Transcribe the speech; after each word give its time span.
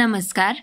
नमस्कार. 0.00 0.56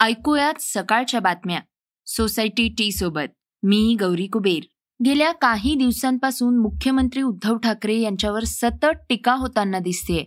ऐकूयात 0.00 0.54
सकाळच्या 0.60 1.20
बातम्या. 1.20 1.60
सोसायटी 2.06 2.68
टी 2.68 2.92
सोबत. 2.92 3.56
मी 3.62 3.96
गौरी 4.00 4.26
कुबेर. 4.26 4.62
गेल्या 5.04 5.32
काही 5.32 5.74
दिवसांपासून 5.74 6.58
मुख्यमंत्री 6.58 7.22
उद्धव 7.22 7.56
ठाकरे 7.56 7.96
यांच्यावर 7.96 8.44
सतत 8.44 8.86
टीका 9.08 9.34
होताना 9.34 9.78
दिसतेय 9.78 10.24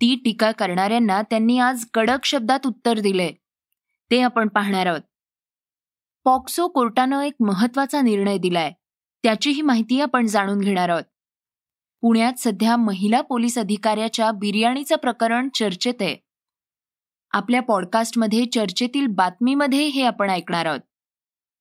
ती 0.00 0.22
टीका 0.24 0.50
करणाऱ्यांना 0.50 1.22
त्यांनी 1.22 1.58
आज 1.58 1.84
कडक 1.94 2.24
शब्दात 2.24 2.66
उत्तर 2.66 2.98
दिलंय. 2.98 3.32
ते 4.10 4.20
आपण 4.20 4.48
पाहणार 4.48 4.86
आहोत. 4.86 5.00
पॉक्सो 6.24 6.68
कोर्टानं 6.68 7.20
एक 7.20 7.34
महत्त्वाचा 7.40 8.00
निर्णय 8.00 8.38
दिलाय. 8.38 8.72
त्याचीही 9.22 9.62
माहिती 9.62 10.00
आपण 10.00 10.26
जाणून 10.26 10.58
घेणार 10.58 10.88
आहोत. 10.88 11.04
पुण्यात 12.00 12.32
सध्या 12.38 12.76
महिला 12.76 13.20
पोलीस 13.20 13.58
अधिकाऱ्याच्या 13.58 14.32
बिर्याणीचं 14.32 14.96
प्रकरण 14.96 15.48
चर्चेत 15.54 15.94
आहे. 16.00 16.29
आपल्या 17.32 17.62
पॉडकास्टमध्ये 17.62 18.44
चर्चेतील 18.44 19.06
बातमीमध्ये 19.06 19.86
हे 19.86 20.02
आपण 20.02 20.30
ऐकणार 20.30 20.66
आहोत. 20.66 20.80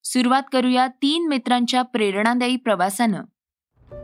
सुरुवात 0.04 0.44
करूया 0.54 0.88
तीन 0.88 1.28
मित्रांच्या 1.28 1.82
प्रेरणादायी 1.82 2.56
प्रवासानं. 2.56 3.24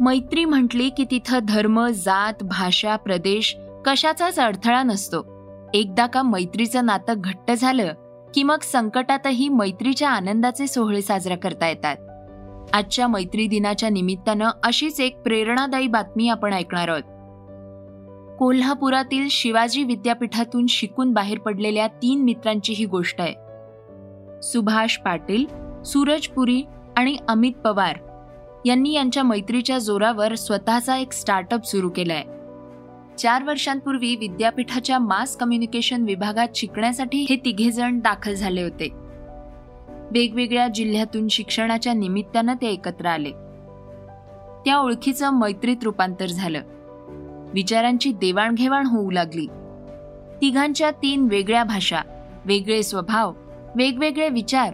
मैत्री 0.01 0.45
म्हटली 0.45 0.89
की 0.89 1.05
तिथं 1.11 1.39
धर्म 1.47 1.87
जात 1.87 2.43
भाषा 2.43 2.95
प्रदेश 2.95 3.55
कशाचाच 3.85 4.39
अडथळा 4.39 4.83
नसतो. 4.83 5.25
एकदा 5.73 6.05
का 6.05 6.21
मैत्रीचं 6.21 6.85
नातं 6.85 7.13
घट्ट 7.17 7.51
झालं 7.51 7.93
की 8.35 8.43
मग 8.43 8.59
संकटातही 8.61 9.49
मैत्रीच्या 9.49 10.09
आनंदाचे 10.09 10.67
सोहळे 10.67 11.01
साजरा 11.01 11.35
करता 11.35 11.67
येतात. 11.67 11.97
आजच्या 12.73 13.07
मैत्री 13.07 13.47
दिनाच्या 13.47 13.89
निमित्तानं 13.89 14.49
अशीच 14.63 14.99
एक 14.99 15.19
प्रेरणादायी 15.19 15.87
बातमी 15.87 16.29
आपण 16.29 16.53
ऐकणार 16.53 16.87
आहोत. 16.87 17.14
कोल्हापुरातील 18.39 19.27
शिवाजी 19.31 19.83
विद्यापीठातून 19.83 20.65
शिकून 20.67 21.13
बाहेर 21.13 21.39
पडलेल्या 21.39 21.87
तीन 21.87 22.21
मित्रांची 22.21 22.73
ही 22.73 22.85
गोष्ट 22.85 23.21
आहे. 23.21 23.33
सुभाष 24.41 24.97
पाटील 24.97 25.45
सूरज 25.83 26.27
पुरी 26.27 26.63
आणि 26.97 27.17
अमित 27.27 27.51
पवार 27.51 27.95
यांनी 28.65 28.93
यांच्या 28.93 29.23
मैत्रीच्या 29.23 29.77
जोरावर 29.77 30.35
स्वतःचा 30.35 30.97
एक 30.97 31.13
स्टार्टअप 31.13 31.65
सुरू 31.65 31.89
केलाय. 31.89 32.23
चार 33.17 33.43
वर्षांपूर्वी 33.43 34.15
विद्यापीठाच्या 34.15 34.99
मास 34.99 35.37
कम्युनिकेशन 35.37 36.03
विभागात 36.03 36.47
शिकण्यासाठी 36.55 37.25
हे 37.29 37.35
तिघेजण 37.35 37.99
दाखल 37.99 38.33
झाले 38.33 38.61
होते. 38.61 38.89
वेगवेगळ्या 40.11 40.67
जिल्ह्यातून 40.67 41.27
शिक्षणाच्या 41.27 41.93
निमित्तानं 41.93 42.53
ते 42.53 42.67
एकत्र 42.67 43.05
आले. 43.05 43.31
त्या 44.65 44.77
ओळखीचं 44.77 45.33
मैत्रीत 45.33 45.77
रूपांतर 45.83 46.25
झालं. 46.25 46.61
विचारांची 47.53 48.11
देवाणघेवाण 48.11 48.85
होऊ 48.85 49.11
लागली. 49.11 49.47
तिघांच्या 50.41 50.91
तीन 50.91 51.27
वेगळ्या 51.31 51.63
भाषा 51.63 51.99
वेगळे 52.45 52.83
स्वभाव 52.83 53.33
वेगवेगळे 53.75 54.29
विचार 54.29 54.73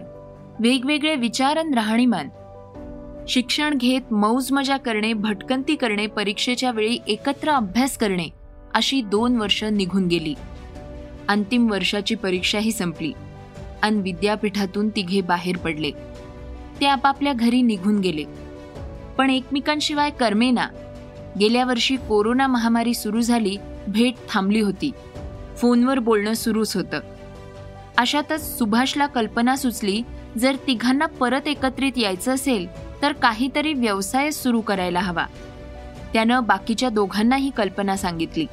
वेगवेगळे 0.60 1.14
विचार 1.14 1.56
आणि 1.56 1.74
राहणीमान. 1.74 2.28
शिक्षण 3.28 3.74
घेत 3.74 4.12
मौज 4.12 4.52
मजा 4.52 4.76
करणे 4.76 5.12
भटकंती 5.12 5.76
करणे 5.76 6.06
परीक्षेच्या 6.06 6.70
वेळी 6.70 6.98
एकत्र 7.06 7.50
अभ्यास 7.50 7.98
करणे 7.98 8.28
अशी 8.74 9.02
दोन 9.02 9.36
वर्ष 9.36 9.64
निघून 9.64 10.06
गेली. 10.06 10.34
अंतिम 11.28 11.70
वर्षाची 11.70 12.14
परीक्षाही 12.14 12.72
संपली 12.72 13.12
आणि 13.82 14.00
विद्यापीठातून 14.00 14.88
तिघे 14.88 15.20
बाहेर 15.20 15.56
पडले. 15.56 15.90
ते 16.80 16.86
आपापल्या 16.86 17.32
घरी 17.32 17.62
निघून 17.62 17.98
गेले. 17.98 18.24
पण 19.18 19.30
एकमेकांशिवाय 19.30 20.10
कर्मेना 20.10 20.66
गेल्या 21.40 21.64
वर्षी 21.64 21.96
कोरोना 21.96 22.46
महामारी 22.46 22.94
सुरू 22.94 23.20
झाली 23.20 23.56
भेट 23.88 24.14
थांबली 24.30 24.60
होती. 24.60 24.90
फोनवर 25.56 25.98
बोलणं 25.98 26.34
सुरूच 26.34 26.76
होतं. 26.76 27.00
अशातच 27.98 28.58
सुभाषला 28.58 29.06
कल्पना 29.06 29.56
सुचली 29.56 30.02
जर 30.38 30.56
तिघांना 30.66 31.06
परत 31.06 31.48
एकत्रित 31.48 31.92
यायचं 31.96 32.34
असेल 32.34 32.66
तर 33.02 33.12
काहीतरी 33.12 33.72
व्यवसाय 33.72 34.30
सुरू 34.30 34.60
करायला 34.60 35.00
हवा. 35.00 35.26
त्यानं 36.12 36.44
बाकीच्या 36.44 36.88
दोघांनाही 36.88 37.50
कल्पना 37.50 37.96
सांगितली. 37.96 38.46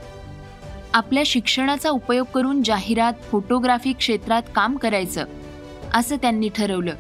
आपल्या 0.94 1.24
शिक्षणाचा 1.26 1.90
उपयोग 1.90 2.26
करून 2.34 2.64
जाहिरात 2.64 3.14
फोटोग्राफी 3.32 3.94
क्षेत्रात 3.94 4.42
काम 4.56 4.78
करायचं 4.78 5.26
असं 5.94 6.16
त्यांनी 6.16 6.50
ठरवलं. 6.50 6.94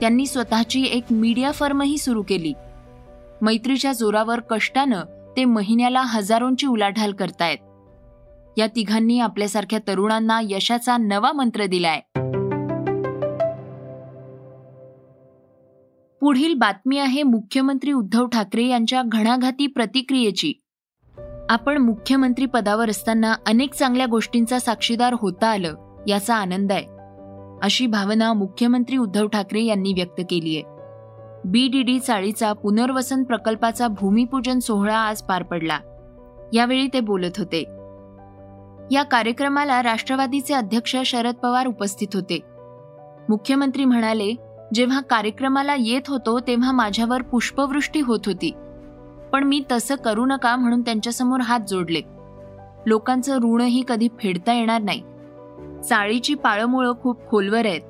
त्यांनी 0.00 0.26
स्वतःची 0.26 0.84
एक 0.84 1.04
मीडिया 1.10 1.52
फर्मही 1.52 1.98
सुरू 1.98 2.22
केली. 2.22 2.52
मैत्रीच्या 3.40 3.92
जोरावर 3.92 4.40
कष्टानं 4.40 5.02
ते 5.36 5.44
महिन्याला 5.44 6.00
हजारोंची 6.00 6.66
उलाढाल 6.66 7.12
करतायत. 7.12 7.58
या 8.56 8.66
तिघांनी 8.66 9.18
आपल्यासारख्या 9.18 9.78
तरुणांना 9.88 10.40
यशाचा 10.42 10.96
नवा 10.96 11.32
मंत्र 11.32 11.66
दिलाय. 11.66 12.00
पुढील 16.20 16.54
बातमी 16.54 16.98
आहे 16.98 17.22
मुख्यमंत्री 17.22 17.92
उद्धव 17.92 18.26
ठाकरे 18.26 18.64
यांच्या 18.64 19.02
घणाघाती 19.06 19.66
प्रतिक्रियेची. 19.66 20.52
आपण 21.48 21.78
मुख्यमंत्री 21.78 22.46
पदावर 22.46 22.90
असताना 22.90 23.34
अनेक 23.46 23.74
चांगल्या 23.74 24.06
गोष्टींचा 24.06 24.58
साक्षीदार 24.58 25.14
होता 25.20 25.46
आलं 25.46 26.04
याचा 26.08 26.34
आनंद 26.36 26.72
आहे. 26.72 26.86
अशी 27.62 27.86
भावना 27.86 28.32
मुख्यमंत्री 28.32 28.96
उद्धव 28.96 29.26
ठाकरे 29.26 29.62
यांनी 29.62 29.92
व्यक्त 29.92 30.20
केली 30.30 30.56
आहे 30.56 30.73
बीडीडी 31.44 31.98
चाळीचा 31.98 32.52
पुनर्वसन 32.52 33.22
प्रकल्पाचा 33.22 33.88
भूमिपूजन 33.88 34.58
सोहळा 34.58 34.98
आज 34.98 35.22
पार 35.22 35.42
पडला. 35.42 35.78
यावेळी 36.52 36.88
ते 36.92 37.00
बोलत 37.00 37.38
होते. 37.38 37.60
या 38.90 39.02
कार्यक्रमाला 39.02 39.82
राष्ट्रवादीचे 39.82 40.54
अध्यक्ष 40.54 40.96
शरद 41.06 41.34
पवार 41.34 41.66
उपस्थित 41.66 42.08
होते. 42.14 42.40
मुख्यमंत्री 43.28 43.84
म्हणाले 43.84 44.34
जेव्हा 44.74 45.00
कार्यक्रमाला 45.00 45.76
येत 45.78 46.02
होतो 46.08 46.40
तेव्हा 46.40 46.72
माझ्यावर 46.72 47.22
पुष्पवृष्टी 47.22 48.00
होत 48.00 48.20
होती. 48.26 48.52
पण 49.32 49.44
मी 49.44 49.62
तसं 49.72 49.94
करू 49.94 50.26
नका 50.26 50.56
म्हणून 50.56 50.80
त्यांच्यासमोर 50.80 51.40
हात 51.40 51.60
जोडले. 51.68 52.00
लोकांचं 52.86 53.38
ऋणही 53.42 53.82
कधी 53.88 54.08
फेडता 54.18 54.52
येणार 54.52 54.82
नाही. 54.82 55.02
चाळीची 55.88 56.34
पाळमुळं 56.34 56.92
खूप 57.02 57.28
खोलवर 57.28 57.66
आहेत. 57.66 57.80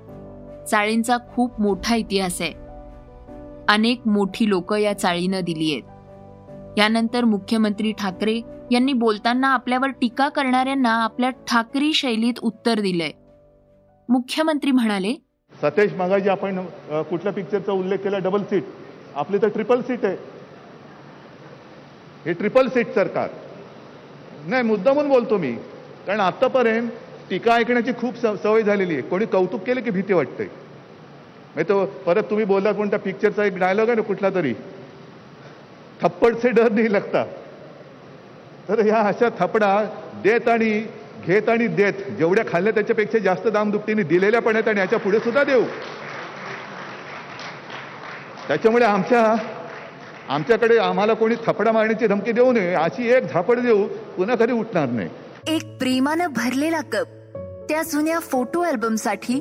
चाळींचा 0.65 1.17
खूप 1.35 1.61
मोठा 1.61 1.95
इतिहास 1.95 2.41
आहे. 2.41 2.64
अनेक 3.69 4.07
मोठी 4.07 4.49
लोक 4.49 4.73
या 4.73 4.93
चाळीनं 4.99 5.41
दिली 5.41 5.73
आहेत. 5.73 6.79
यानंतर 6.79 7.25
मुख्यमंत्री 7.25 7.93
ठाकरे 7.93 8.41
यांनी 8.73 8.93
बोलताना 8.93 9.49
आपल्यावर 9.49 9.89
टीका 9.91 10.29
करणाऱ्यांना 10.29 10.93
आपल्या 11.05 11.31
ठाकरी 11.31 11.93
शैलीत 11.93 12.39
उत्तर 12.43 12.81
दिलंय. 12.81 13.11
मुख्यमंत्री 14.09 14.71
म्हणाले 14.71 15.13
सतेश 15.63 15.93
मागाजी 15.93 16.29
आपण 16.29 16.65
कुठल्या 17.11 17.33
पिक्चरचा 17.33 17.73
उल्लेख 17.73 17.99
केला? 17.99 18.19
डबल 18.19 18.43
सीट 18.43 18.65
आपली 19.15 19.39
तर 19.43 19.49
ट्रिपल 19.49 19.81
सीट 19.81 20.05
आहे. 20.05 20.17
हे 22.27 22.33
ट्रिपल 22.33 22.69
सीट 22.69 22.95
सरकार. 22.95 23.29
नाही 24.47 24.63
मुद्दामून 24.63 25.09
बोलतो 25.09 25.39
मी. 25.39 25.53
कारण 26.07 26.21
आतापर्यंत 26.21 26.89
टीका 27.31 27.55
ऐकण्याची 27.55 27.93
खूप 27.93 28.15
सवय 28.43 28.63
झालेली 28.63 28.93
आहे. 28.93 29.03
कोणी 29.03 29.27
कौतुक 29.27 29.61
केलं 29.61 29.81
की 29.81 29.91
भीती 29.91 30.13
वाटते. 30.13 30.64
नाही 31.55 31.69
तो 31.69 31.85
परत 32.07 32.23
तुम्ही 32.23 32.45
बोललात 32.45 32.75
पण 32.75 32.91
त्या 32.91 32.99
पिक्चरचा 32.99 33.45
एक 33.45 33.59
डायलॉग 33.59 33.87
आहे 33.87 33.97
ना 33.97 34.03
कुठला 34.03 34.31
तरी. 34.35 34.55
थप्पड 36.03 36.37
से 36.37 36.51
डर 36.51 36.71
नाही 36.73 36.93
लागता. 36.93 37.25
तर 38.69 38.81
ह्या 38.81 39.01
अशा 39.01 39.29
थपडा 39.39 39.85
देत 40.23 40.49
आणि 40.49 40.87
घेत 41.27 41.49
आणि 41.49 41.67
देत 41.67 41.93
जेवढ्या 42.19 42.45
खाल्ल्या 42.53 42.73
त्याच्यापेक्षा 42.75 43.19
जास्त 43.19 43.49
दामदुपटीने 43.49 44.03
दिलेल्या 44.03 44.41
पण 44.41 44.57
आहेत 44.57 44.69
आणि 44.69 44.81
याच्यापुढे 44.81 45.19
सुद्धा 45.19 45.45
देऊ. 45.45 45.65
त्याच्यामुळे 48.49 48.85
आमच्या 48.85 49.35
आमच्याकडे 50.29 50.79
आम्हाला 50.79 51.15
कोणी 51.15 51.35
थपडा 51.47 51.73
मारण्याची 51.73 52.07
धमकी 52.07 52.33
देऊ 52.33 52.53
नये 52.53 52.75
अशी 52.75 53.11
एक 53.13 53.25
झापड 53.25 53.59
देऊ 53.59 53.87
पुन्हा 54.17 54.37
कधी 54.37 54.53
उठणार 54.53 54.89
नाही. 54.89 55.09
एक 55.47 55.63
प्रेमानं 55.79 56.27
भरलेला 56.27 56.81
कप 56.81 57.07
त्या 57.69 57.83
जुन्या 57.83 58.19
फोटो 58.19 58.61
अल्बमसाठी 58.61 59.41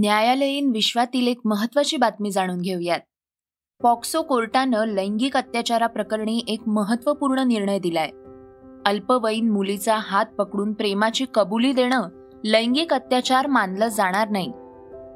न्यायालयीन 0.00 0.70
विश्वातील 0.70 1.28
एक 1.28 1.40
महत्वाची 1.44 1.96
बातमी 1.96 2.30
जाणून 2.30 2.60
घेऊयात. 2.60 3.00
पॉक्सो 3.82 4.22
कोर्टानं 4.22 4.84
लैंगिक 4.84 5.36
अत्याचाराप्रकरणी 5.36 6.42
एक 6.48 6.60
महत्त्वपूर्ण 6.66 7.38
निर्णय 7.38 7.78
दिलाय. 7.78 8.10
अल्पवयीन 8.86 9.50
मुलीचा 9.50 9.96
हात 9.96 10.26
पकडून 10.26 10.72
प्रेमाची 10.72 11.26
कबुली 11.34 11.72
देणं 11.72 12.08
लैंगिक 12.44 12.94
अत्याचार 12.94 13.46
मानलं 13.46 13.88
जाणार 13.88 14.28
नाही 14.28 14.52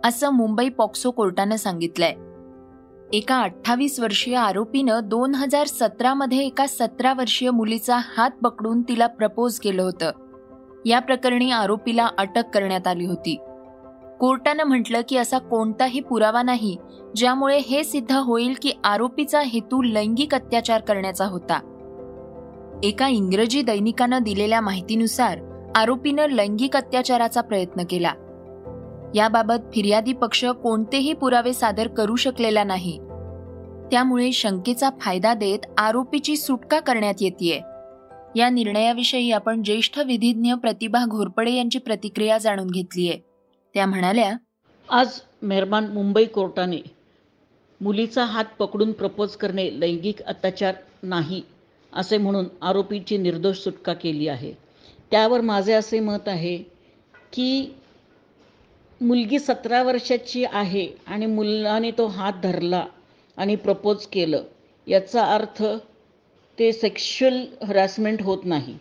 असं 0.04 0.30
मुंबई 0.30 0.68
पॉक्सो 0.68 1.10
कोर्टानं 1.10 1.56
सांगितलंय. 1.56 2.14
एका 3.16 3.40
अठ्ठावीस 3.40 4.00
वर्षीय 4.00 4.36
आरोपीनं 4.36 5.00
दोन 5.04 5.34
हजार 5.34 5.66
सतरामध्ये 5.66 6.38
एका 6.38 6.66
सतरा 6.66 7.12
वर्षीय 7.12 7.50
मुलीचा 7.50 7.98
हात 8.16 8.30
पकडून 8.30 8.82
तिला 8.82 9.06
प्रपोज 9.06 9.58
केलं 9.58 9.82
होतं. 9.82 10.10
या 10.86 10.98
प्रकरणी 10.98 11.50
आरोपीला 11.50 12.08
अटक 12.18 12.44
करण्यात 12.54 12.86
आली 12.86 13.06
होती. 13.06 13.38
कोर्टानं 14.22 14.64
म्हटलं 14.64 15.00
की 15.08 15.16
असा 15.16 15.38
कोणताही 15.38 16.00
पुरावा 16.00 16.42
नाही 16.42 16.76
ज्यामुळे 17.16 17.58
हे 17.58 17.84
सिद्ध 17.84 18.12
होईल 18.12 18.54
की 18.62 18.72
आरोपीचा 18.84 19.40
हेतू 19.40 19.82
लैंगिक 19.82 20.34
अत्याचार 20.34 20.80
करण्याचा 20.80 21.24
होता. 21.24 21.58
एका 22.82 23.08
इंग्रजी 23.08 23.62
दैनिकानं 23.62 24.22
दिलेल्या 24.22 24.60
माहितीनुसार 24.60 25.38
आरोपीनं 25.74 26.26
लैंगिक 26.26 26.76
अत्याचाराचा 26.76 27.40
प्रयत्न 27.40 27.82
केला. 27.90 28.12
याबाबत 29.14 29.72
फिर्यादी 29.74 30.12
पक्ष 30.12 30.44
कोणतेही 30.44 31.12
पुरावे 31.12 31.52
सादर 31.52 31.88
करू 31.88 32.16
शकलेला 32.16 32.64
नाही. 32.64 32.98
त्यामुळे 33.90 34.32
शंकेचा 34.32 34.90
फायदा 35.00 35.34
देत 35.34 35.58
आरोपीची 35.78 36.36
सुटका 36.36 36.80
करण्यात 36.80 37.14
येते 37.20 37.62
या 38.36 38.48
निर्णयाविषयी 38.48 39.32
आपण 39.32 39.62
ज्येष्ठ 39.62 39.98
विधिज्ञ 39.98 40.54
प्रतिभा 40.54 41.04
घोरपडे 41.08 41.52
यांची 41.52 41.78
प्रतिक्रिया 41.78 42.38
जाणून 42.38 42.66
घेतलीय. 42.66 43.31
त्या 43.74 43.86
म्हणाल्या 43.86 44.32
आज 44.88 45.20
मेहरबान 45.42 45.86
मुंबई 45.86 46.24
कोर्टाने 46.24 46.80
मुलीचा 47.80 48.24
हात 48.24 48.44
पकडून 48.58 48.92
प्रपोज 48.92 49.36
करणे 49.36 49.68
लैंगिक 49.80 50.22
अत्याचार 50.22 50.74
नाही 51.02 51.42
असे 51.92 52.18
म्हणून 52.18 52.46
आरोपीची 52.62 53.16
निर्दोष 53.16 53.58
सुटका 53.58 53.92
केली 53.92 54.28
आहे. 54.28 54.52
त्यावर 55.10 55.40
माझे 55.40 55.72
असे 55.72 56.00
मत 56.00 56.28
आहे 56.28 56.56
की 57.32 57.74
मुलगी 59.00 59.38
सतरा 59.38 59.82
वर्षाची 59.82 60.44
आहे 60.44 60.86
आणि 61.06 61.26
मुलाने 61.26 61.90
तो 61.90 62.06
हात 62.06 62.32
धरला 62.42 62.84
आणि 63.36 63.56
प्रपोज 63.56 64.06
केलं. 64.06 64.42
याचा 64.86 65.24
अर्थ 65.34 65.62
ते 66.58 66.72
सेक्शुअल 66.72 67.44
हरासमेंट 67.66 68.22
होत 68.22 68.44
नाही. 68.44 68.76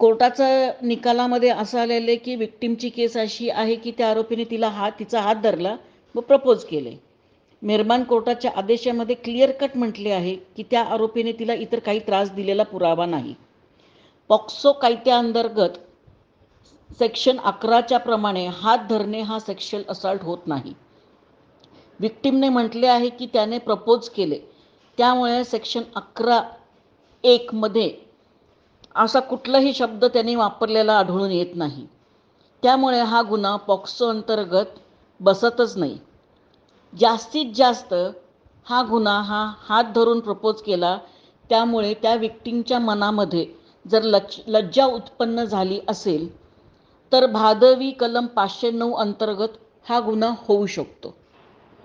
कोर्टाचा 0.00 0.46
निकालामध्ये 0.82 1.48
असं 1.50 1.78
आलेलं 1.80 2.10
आहे 2.10 2.16
की 2.16 2.34
विक्टीमची 2.36 2.88
केस 2.88 3.16
अशी 3.16 3.48
आहे 3.50 3.74
की 3.74 3.92
त्या 3.98 4.10
आरोपीने 4.10 4.44
तिला 4.44 4.68
हात 4.68 4.92
तिचा 4.98 5.20
हात 5.20 5.36
धरला 5.42 5.74
व 6.14 6.20
प्रपोज 6.20 6.64
केले. 6.64 6.94
मेहरबान 7.62 8.02
कोर्टाच्या 8.04 8.50
आदेशामध्ये 8.56 9.14
क्लिअर 9.14 9.50
कट 9.50 9.76
म्हटले 9.76 10.10
आहे 10.10 10.34
की 10.56 10.62
त्या 10.62 10.82
आरोपीने 10.84 11.32
तिला 11.32 11.54
इतर 11.54 11.78
काही 11.78 11.98
त्रास 11.98 12.30
दिलेला 12.30 12.62
पुरावा 12.62 13.06
नाही. 13.06 13.34
पॉक्सो 14.30 14.72
कायद्याअंतर्गत 14.72 15.78
सेक्शन 16.98 17.38
अकराच्या 17.38 17.98
प्रमाणे 17.98 18.46
हात 18.52 18.86
धरणे 18.90 19.20
हा 19.20 19.38
सेक्शुअल 19.38 19.82
असॉल्ट 19.88 20.22
होत 20.22 20.46
नाही. 20.46 20.72
विक्टीमने 22.00 22.48
म्हटले 22.48 22.86
आहे 22.86 23.08
की 23.08 23.26
त्याने 23.26 23.58
प्रपोज 23.58 24.08
केले. 24.08 24.38
त्यामुळे 24.98 25.44
सेक्शन 25.44 25.82
अकरा 25.96 26.42
एकमध्ये 27.24 27.90
असा 28.98 29.20
कुठलाही 29.22 29.72
शब्द 29.74 30.04
त्यांनी 30.04 30.34
वापरलेला 30.34 30.98
आढळून 30.98 31.30
येत 31.30 31.54
नाही. 31.56 31.86
त्यामुळे 32.62 33.00
हा 33.02 33.20
गुन्हा 33.22 33.54
पॉक्सो 33.66 34.08
अंतर्गत 34.08 34.78
बसतच 35.20 35.76
नाही. 35.76 35.98
जास्तीत 36.92 37.52
जास्त 37.54 37.94
हा 38.66 38.82
गुन्हा 38.82 39.20
हा 39.22 39.44
हात 39.60 39.92
धरून 39.94 40.20
प्रपोज 40.20 40.60
केला 40.62 40.96
त्यामुळे 41.50 41.92
त्या 41.94 42.14
व्यक्तींच्या 42.16 42.78
मनामध्ये 42.80 43.44
जर 43.84 44.02
लज 44.04 44.38
लज्जा 44.48 44.84
उत्पन्न 44.86 45.44
झाली 45.44 45.80
असेल 45.88 46.28
तर 47.12 47.26
भादवी 47.28 47.90
कलम 47.92 48.26
पाचशे 48.34 48.70
नऊ 48.72 48.92
अंतर्गत 48.96 49.58
हा 49.86 50.00
गुन्हा 50.00 50.32
होऊ 50.38 50.66
शकतो. 50.68 51.14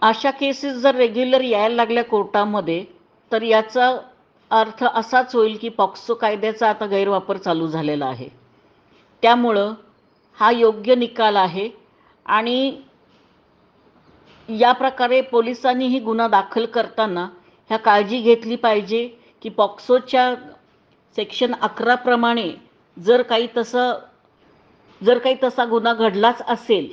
अशा 0.01 0.31
केसेस 0.31 0.73
जर 0.77 0.95
रेग्युलर 0.95 1.41
यायला 1.43 1.75
लागल्या 1.75 2.03
कोर्टामध्ये 2.05 2.83
तर 3.31 3.41
याचा 3.43 3.91
अर्थ 4.53 4.83
असाच 4.85 5.35
होईल 5.35 5.57
की 5.61 5.69
पॉक्सो 5.69 6.13
कायद्याचा 6.15 6.69
आता 6.69 6.85
गैरवापर 6.85 7.37
चालू 7.37 7.67
झालेला 7.67 8.05
आहे. 8.05 8.27
त्यामुळं 9.23 9.73
हा 10.37 10.51
योग्य 10.51 10.95
निकाल 10.95 11.35
आहे 11.37 11.69
आणि 12.25 12.81
या 14.49 14.71
प्रकारे 14.71 15.21
पोलिसांनीही 15.21 15.99
गुन्हा 15.99 16.27
दाखल 16.27 16.65
करताना 16.65 17.27
ह्या 17.69 17.77
काळजी 17.77 18.19
घेतली 18.21 18.55
पाहिजे 18.55 19.07
की 19.41 19.49
पॉक्सोच्या 19.49 20.33
सेक्शन 21.17 21.53
अकराप्रमाणे 21.61 22.49
जर 22.97 23.21
काही 23.21 23.47
तसं 23.57 23.93
जर 25.01 25.17
काही 25.17 25.35
तसा 25.43 25.65
गुन्हा 25.65 25.93
घडलाच 25.93 26.41
असेल 26.47 26.91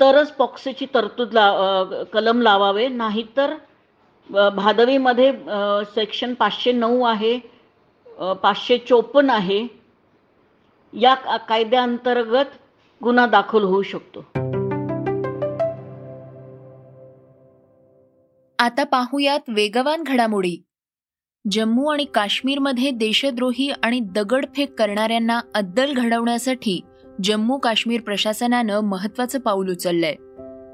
तरच 0.00 0.32
पॉक्सोची 0.32 0.86
तरतूद 0.94 1.32
ला 1.34 2.04
कलम 2.12 2.40
लावावे. 2.42 2.86
नाहीतर 2.88 3.54
भादवीमध्ये 4.30 5.32
सेक्शन 5.84 6.34
पाचशे 6.34 6.72
नऊ 6.72 7.02
आहे 7.04 7.38
पाचशे 8.42 8.78
चोपन्न 8.78 9.30
आहे. 9.30 9.66
या 10.92 11.36
कायद्याअंतर्गत 11.36 12.52
गुन्हा 13.02 13.26
दाखल 13.26 13.62
होऊ 13.62 13.82
शकतो. 13.82 14.20
आता 18.58 18.84
पाहूयात 18.84 19.40
वेगवान 19.48 20.02
घडामोडी. 20.02 20.56
जम्मू 21.44 21.86
आणि 21.86 22.04
काश्मीरमध्ये 22.04 22.90
देशद्रोही 22.90 23.70
आणि 23.82 24.00
दगडफेक 24.00 24.78
करणाऱ्यांना 24.78 25.40
अद्दल 25.54 25.92
घडवण्यासाठी 25.92 26.80
जम्मू 27.24 27.58
काश्मीर 27.58 28.00
प्रशासनानं 28.00 28.80
महत्वाचं 28.80 29.40
पाऊल 29.40 29.70
उचललंय. 29.70 30.14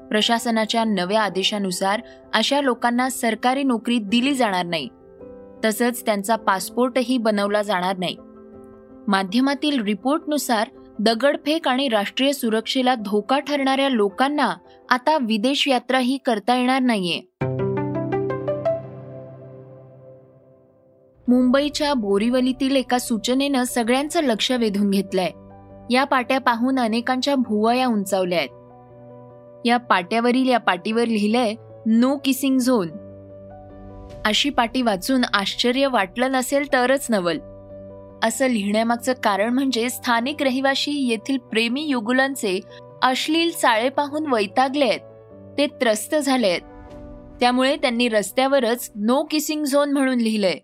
प्रशासनाच्या 0.09 0.83
नव्या 0.83 1.21
आदेशानुसार 1.21 2.01
अशा 2.33 2.61
लोकांना 2.61 3.09
सरकारी 3.09 3.63
नोकरी 3.63 3.99
दिली 3.99 4.33
जाणार 4.33 4.65
नाही. 4.65 4.89
तसंच 5.65 6.05
त्यांचा 6.05 6.35
पासपोर्टही 6.35 7.17
बनवला 7.17 7.61
जाणार 7.61 7.97
नाही. 7.97 8.17
माध्यमातील 9.07 9.83
रिपोर्टनुसार 9.83 10.67
दगडफेक 10.99 11.67
आणि 11.67 11.87
राष्ट्रीय 11.87 12.31
सुरक्षेला 12.31 12.95
धोका 12.95 13.39
ठरणाऱ्या 13.39 13.89
लोकांना 13.89 14.53
आता 14.89 15.17
विदेश 15.17 15.67
यात्राही 15.67 16.17
करता 16.17 16.55
येणार 16.55 16.81
नाहीये. 16.81 17.21
मुंबईच्या 21.27 21.93
बोरीवलीतील 21.93 22.75
एका 22.75 22.99
सूचनेनं 22.99 23.63
सगळ्यांचं 23.63 24.23
लक्ष 24.23 24.51
वेधून 24.51 24.89
घेतलंय. 24.89 25.29
या 25.93 26.03
पाट्या 26.03 26.39
पाहून 26.39 26.79
अनेकांच्या 26.79 27.35
भुवया 27.35 27.87
उंचावल्या 27.87 28.39
आहेत. 28.39 28.49
या 29.67 29.77
पाट्यावरील 29.77 30.49
या 30.49 30.57
पाटीवर 30.57 31.05
लिहिलंय 31.05 31.53
नो 31.85 32.17
किसिंग 32.17 32.57
झोन. 32.57 32.87
अशी 34.25 34.49
पाटी 34.49 34.81
वाचून 34.81 35.21
आश्चर्य 35.33 35.87
वाटलं 35.87 36.31
नसेल 36.31 36.73
तरच 36.73 37.07
नवल. 37.09 37.37
असं 38.23 38.47
लिहिण्यामागचं 38.47 39.13
कारण 39.23 39.53
म्हणजे 39.53 39.89
स्थानिक 39.89 40.43
रहिवाशी 40.43 40.91
येथील 40.91 41.37
प्रेमी 41.37 41.81
युगुलांचे 41.81 42.59
अश्लील 43.01 43.51
चाळे 43.51 43.89
पाहून 43.89 44.33
वैतागले 44.33 44.85
आहेत. 44.85 44.99
ते 45.57 45.67
त्रस्त 45.67 46.15
झाले 46.15 46.47
आहेत. 46.47 46.61
त्यामुळे 47.39 47.75
त्यांनी 47.75 48.09
रस्त्यावरच 48.09 48.91
नो 48.95 49.23
किसिंग 49.23 49.63
झोन 49.63 49.91
म्हणून 49.91 50.17
लिहिलंय. 50.17 50.57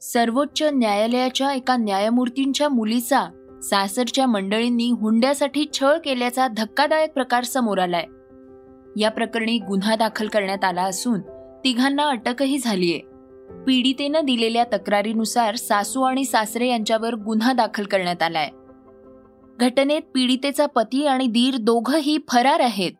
सर्वोच्च 0.00 0.62
न्यायालयाच्या 0.62 1.52
एका 1.52 1.76
न्यायमूर्तींच्या 1.76 2.68
मुलीचा 2.68 3.26
सासरच्या 3.62 4.26
मंडळींनी 4.26 4.90
हुंड्यासाठी 4.90 5.64
छळ 5.72 5.98
केल्याचा 5.98 6.48
धक्कादायक 6.48 7.12
प्रकार 7.12 7.44
समोर 7.44 7.78
आलाय. 7.78 8.04
या 8.96 9.10
प्रकरणी 9.10 9.58
गुन्हा 9.58 9.96
दाखल 9.96 10.28
करण्यात 10.28 10.64
आला 10.64 10.82
असून 10.82 11.20
तिघांना 11.64 12.02
अटकही 12.02 12.58
झालीय. 12.58 12.98
पीडितेनं 13.66 14.20
दिलेल्या 14.24 14.64
तक्रारीनुसार 14.64 15.54
सासू 15.56 16.02
आणि 16.02 16.24
सासरे 16.24 16.68
यांच्यावर 16.68 17.14
गुन्हा 17.14 17.52
दाखल 17.52 17.84
करण्यात 17.84 18.22
आलाय. 18.22 18.48
घटनेत 19.60 20.00
पीडितेचा 20.14 20.66
पती 20.66 21.06
आणि 21.06 21.26
दीर 21.26 21.56
दोघंही 21.56 22.18
फरार 22.32 22.60
आहेत. 22.60 22.92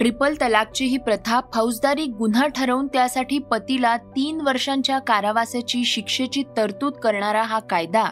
ट्रिपल 0.00 0.34
तलाकची 0.34 0.84
ही 0.84 0.96
प्रथा 0.96 1.40
फौजदारी 1.54 2.04
गुन्हा 2.04 2.46
ठरवून 2.46 2.86
त्यासाठी 2.86 3.38
पतीला 3.38 3.96
तीन 3.96 4.40
वर्षांच्या 4.40 4.98
कारावासाची 4.98 5.84
शिक्षेची 5.84 6.42
तरतूद 6.56 6.92
करणारा 6.92 7.42
हा 7.42 7.58
कायदा 7.58 8.04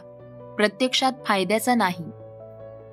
प्रत्यक्षात 0.56 1.12
फायद्याचा 1.26 1.74
नाही. 1.74 2.04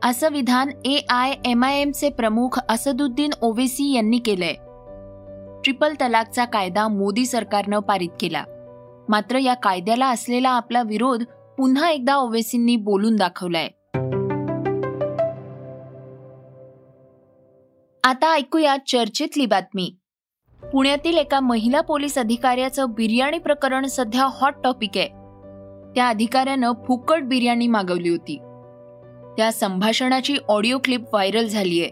असं 0.03 0.29
विधान 0.31 0.69
ए 0.85 1.01
आय 1.09 1.33
एम 1.45 1.63
आय 1.63 1.81
एमचे 1.81 2.09
प्रमुख 2.09 2.59
असदुद्दीन 2.69 3.29
ओवेसी 3.41 3.95
यांनी 3.95 4.17
केलंय. 4.17 4.53
ट्रिपल 5.63 5.93
तलाकचा 5.93 6.45
कायदा 6.45 6.87
मोदी 6.87 7.25
सरकारनं 7.25 7.79
पारित 7.79 8.09
केला. 8.19 8.43
मात्र 9.09 9.37
या 9.37 9.53
कायद्याला 9.53 10.07
असलेला 10.07 10.49
आपला 10.49 10.81
विरोध 10.81 11.23
पुन्हा 11.57 11.89
एकदा 11.89 12.15
ओवेसींनी 12.15 12.75
बोलून 12.75 13.15
दाखवलाय. 13.15 13.67
आता 18.09 18.31
ऐकूया 18.33 18.75
चर्चेतली 18.87 19.45
बातमी. 19.45 19.95
पुण्यातील 20.63 21.17
एका 21.17 21.39
महिला 21.39 21.81
पोलीस 21.81 22.17
अधिकाऱ्याचं 22.17 22.91
बिर्याणी 22.91 23.37
प्रकरण 23.37 23.85
सध्या 23.85 24.25
हॉट 24.31 24.53
टॉपिक 24.63 24.89
आहे. 24.95 25.07
त्या 25.95 26.07
अधिकाऱ्यानं 26.07 26.71
फुकट 26.87 27.23
बिर्याणी 27.23 27.67
मागवली 27.67 28.09
होती. 28.09 28.37
त्या 29.37 29.51
संभाषणाची 29.51 30.37
ऑडिओ 30.49 30.77
क्लिप 30.83 31.01
व्हायरल 31.01 31.47
झालीय. 31.47 31.87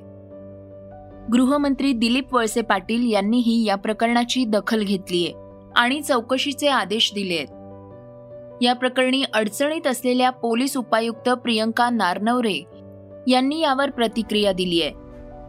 गृहमंत्री 1.31 1.93
दिलीप 1.93 2.35
वळसे 2.35 2.61
पाटील 2.61 3.11
यांनीही 3.11 3.63
या 3.65 3.75
प्रकरणाची 3.75 4.45
दखल 4.45 4.83
घेतलीय 4.83 5.31
आणि 5.75 6.01
चौकशीचे 6.01 6.67
आदेश 6.67 7.13
दिले 7.13 7.37
आहेत 7.37 8.63
या 8.63 8.73
प्रकरणी 8.73 9.23
अडचणीत 9.33 9.87
असलेल्या 9.87 10.29
पोलीस 10.29 10.77
उपायुक्त 10.77 11.29
प्रियंका 11.29 11.89
नारनवरे 11.89 12.63
यांनी 13.27 13.59
यावर 13.59 13.89
प्रतिक्रिया 13.89 14.51
दिली 14.51 14.81
आहे 14.81 15.06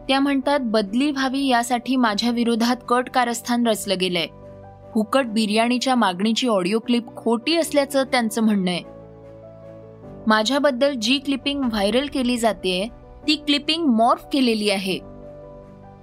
त्या 0.09 0.19
म्हणतात 0.19 0.59
बदली 0.61 1.11
व्हावी 1.11 1.47
यासाठी 1.47 1.95
माझ्या 1.95 2.31
विरोधात 2.31 2.75
कट 2.87 3.09
कारस्थान 3.09 3.67
रचलं 3.67 3.95
गेलंय. 4.01 4.25
फुकट 4.93 5.25
बिर्याणीच्या 5.25 5.95
मागणीची 5.95 6.47
ऑडिओ 6.47 6.79
क्लिप 6.79 7.15
खोटी 7.15 7.55
असल्याचं 7.55 8.03
त्यांचं 8.03 8.41
म्हणणं 8.41 8.71
आहे. 8.71 8.83
माझ्याबद्दल 10.27 10.93
जी 10.93 11.17
क्लिपिंग 11.17 11.63
व्हायरल 11.63 12.07
केली 12.13 12.37
जाते 12.37 12.87
ती 13.27 13.35
क्लिपिंग 13.35 13.85
मॉर्फ 13.85 14.25
केलेली 14.33 14.69
आहे. 14.69 14.99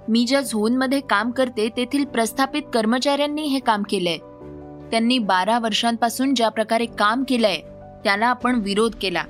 मी 0.09 0.25
ज्या 0.27 0.41
झोनमध्ये 0.41 0.99
काम 0.99 1.31
करते 1.31 1.69
तेथील 1.77 2.05
प्रस्थापित 2.05 2.61
कर्मचाऱ्यांनी 2.73 3.41
हे 3.41 3.59
काम 3.59 3.83
केलंय. 3.89 4.17
त्यांनी 4.91 5.19
बारा 5.19 5.59
वर्षांपासून 5.59 6.33
ज्या 6.33 6.49
प्रकारे 6.49 6.85
काम 6.85 7.23
केलंय 7.27 7.57
त्याला 8.03 8.25
आपण 8.25 8.55
विरोध 8.55 8.95
केला. 9.01 9.23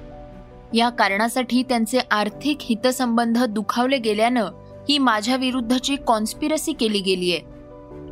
या 0.74 0.90
कारणासाठी 0.90 1.64
त्यांचे 1.64 2.00
आर्थिक 2.12 2.58
हितसंबंध 2.62 3.44
दुखावले 3.44 3.98
गेल्यानं 3.98 4.48
ही 4.90 4.98
माझ्या 4.98 5.36
विरुद्धची 5.36 5.96
कॉन्स्पिरसी 5.96 6.74
केली 6.74 7.00
गेलीय 7.00 7.40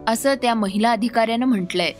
असं 0.07 0.33
त्या 0.33 0.53
महिला 0.53 0.91
अधिकाऱ्यानं 0.91 1.45
म्हटलंय. 1.45 1.91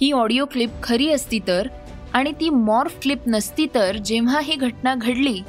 ही 0.00 0.12
ऑडिओ 0.12 0.44
क्लिप 0.44 0.70
खरी 0.82 1.08
असती 1.08 1.38
तर 1.46 1.68
आणि 2.12 2.32
ती 2.32 2.50
मॉर्फ 2.50 2.96
क्लिप 3.02 3.18
नसती 3.26 3.66
तर 3.74 3.96
जेव्हा 3.96 4.40
ही 4.40 4.54
घटना 4.54 4.94
घडली 4.94 5.40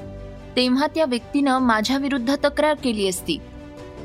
तेव्हा 0.55 0.88
त्या 0.88 1.05
व्यक्तीनं 1.05 1.60
माझ्या 1.60 1.98
विरुद्ध 1.98 2.36
तक्रार 2.36 2.74
केली 2.84 3.08
असती. 3.08 3.38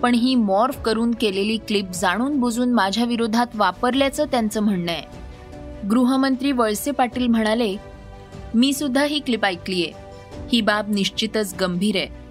पण 0.03 0.15
ही 0.15 0.35
मॉर्फ 0.35 0.83
करून 0.83 1.15
केलेली 1.15 1.57
क्लिप 1.57 1.91
जाणून 1.91 2.41
बुजून 2.41 2.73
माझ्या 2.73 3.05
विरोधात 3.05 3.47
वापरल्याचं 3.55 4.25
त्यांचं 4.25 4.61
म्हणणं 4.61 4.93
आहे. 4.93 5.19
गृहमंत्री 5.89 6.53
वळसे 6.53 6.91
पाटील 6.91 7.27
म्हणाले 7.27 7.77
मी 8.55 8.73
सुद्धा 8.73 9.05
ही 9.05 9.19
क्लिप 9.19 9.45
ऐकलीये. 9.45 9.93
ही 10.53 10.61
बाब 10.61 10.95
निश्चितच 10.95 11.55
गंभीर 11.61 11.97
आहे. 11.97 12.28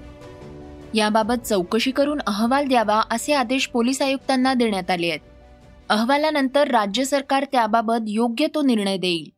याबाबत 0.96 1.48
चौकशी 1.48 1.92
करून 1.92 2.22
अहवाल 2.28 2.68
द्यावा 2.68 3.02
असे 3.12 3.34
आदेश 3.34 3.68
पोलीस 3.68 4.02
आयुक्तांना 4.02 4.54
देण्यात 4.54 4.92
आले 4.92 5.10
आहेत. 5.10 5.20
अहवालानंतर 5.90 6.68
राज्य 6.68 7.06
सरकार 7.06 7.46
त्याबाबत 7.52 8.04
योग्य 8.08 8.48
तो 8.56 8.62
निर्णय 8.62 8.98
देईल. 8.98 9.30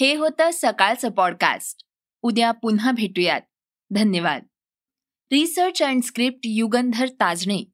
हे 0.00 0.14
होतं 0.14 0.50
सकाळचं 0.52 1.10
पॉडकास्ट 1.10 1.84
उद्या 2.22 2.52
पुन्हा 2.52 2.92
भेटूयात. 2.92 3.40
धन्यवाद. 3.90 4.42
Research 5.32 5.82
and 5.82 6.02
script 6.02 6.38
Yugandhar 6.44 7.08
Tajne 7.08 7.73